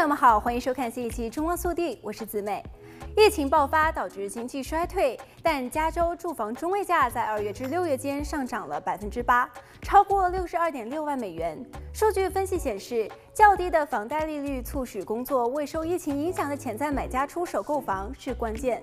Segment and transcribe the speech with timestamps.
[0.00, 2.64] 朋友们好，欢迎收看新一期《春光速递》，我是子美。
[3.14, 9.46] 疫情爆发导致经济衰退，但加州住房中位价在二月至六月间上涨了百分之八，
[9.82, 11.62] 超过六十二点六万美元。
[11.92, 18.80] 数据分析显示，较低的房贷利率促使工作未受疫情影响的潜在买家出手购房是关键。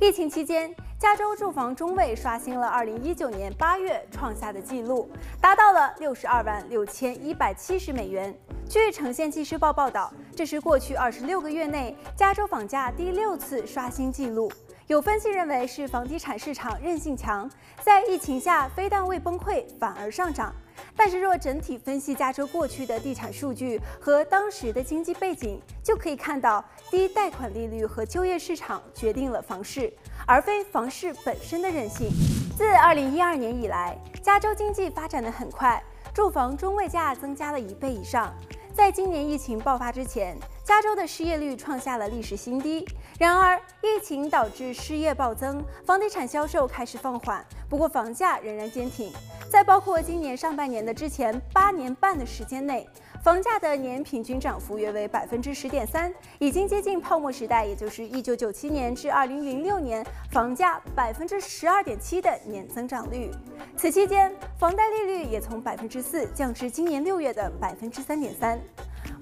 [0.00, 8.34] 疫情期间，加州住房中位刷新了二零一九年八月创下的纪录，达到了六十二万六千一百七十美元。
[8.68, 14.50] 据呈现纪实报报道，这是过去二十六个月内加州房价第六次刷新纪录。
[14.88, 17.50] 有分析认为是房地产市场韧性强，
[17.82, 20.54] 在疫情下非但未崩溃，反而上涨。
[20.98, 29.92] 但是若整体分析加州过去的地产数据和当时的经济背景，就可以看到低贷款利率和就业市场决定了房市，
[30.26, 32.10] 而非房市本身的韧性。
[32.56, 35.80] 自二零一二年以来，加州经济发展的很快，
[36.12, 38.34] 住房中位价增加了一倍以上。
[38.74, 40.36] 在今年疫情爆发之前，
[40.68, 42.86] 加州的失业率创下了历史新低。
[43.18, 49.10] 然而，疫情导致失业暴增，房地产销售开始放缓，不过房价仍然坚挺。
[49.48, 52.86] 在包括今年上半年的之前八年半的时间内，
[53.24, 63.30] 房价的年平均涨幅约为百分之十点三，已经接近泡沫时代，也就是一九九七年至二零零六年房价百分之十二点七的年增长率。
[63.74, 68.60] 此期间，房贷利率也从百分之四降至今年六月的百分之三点三。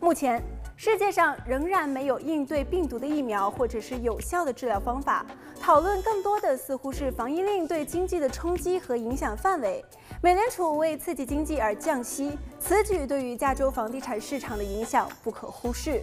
[0.00, 0.42] 目前，
[0.78, 5.24] 世界上仍然没有应对病毒的疫苗或者是有效的治疗方法，
[5.58, 9.82] 讨论更多的似乎是防疫令对经济的冲击和影响范围。
[10.22, 16.02] 美联储为刺激经济而降息，此举对于加州房地产市场的影响不可忽视。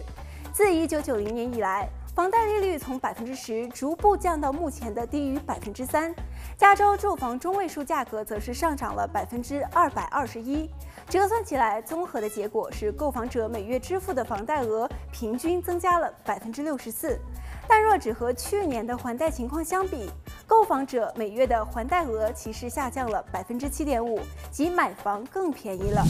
[0.52, 6.14] 自一九九零年以来，房贷利率从百分之十逐步降到目前的低于百分之三，
[6.56, 10.70] 加州住房中位数价格则是上涨了百分之二百二十一。
[11.08, 17.18] 折算起来，综合的结果是购房者每月支付的房贷额平均增加了百分之六十四。
[17.66, 20.08] 但若只和去年的还贷情况相比，
[20.46, 24.20] 购房者每月的还贷额其实下降了百分之七点五，
[24.52, 26.00] 即买房更便宜了。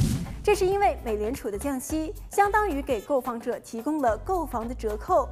[0.43, 5.27] 这是因为美联储的降息相当于给购房者提供了购房的折扣。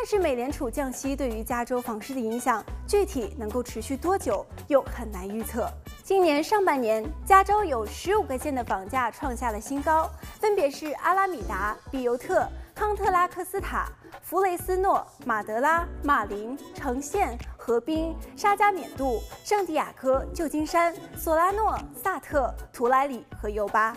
[0.00, 5.68] 但是美联储降息对于加州房市的影响，具体能够持续多久，又很难预测。
[6.04, 13.88] 今年上半年，加州有十五个县的房价创下了新高，分别是阿拉米达、比尤特、康特拉科斯塔、
[14.22, 17.36] 弗雷斯诺、马德拉、马林、橙县。
[17.56, 23.94] 河滨、沙加缅度、圣地亚哥、旧金山、索拉诺、萨特、图莱里和尤巴。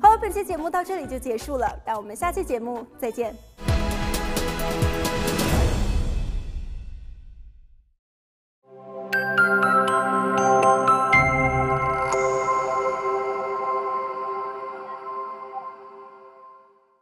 [0.00, 3.36] 好了，本期节目到这里就结束了，让我们下期节目再见。